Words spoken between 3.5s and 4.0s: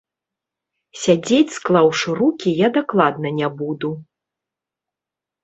буду.